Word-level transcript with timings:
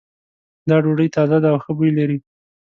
دا 0.69 0.75
ډوډۍ 0.83 1.07
تازه 1.15 1.37
ده 1.43 1.47
او 1.53 1.57
ښه 1.63 1.71
بوی 1.77 1.91
لری 1.97 2.17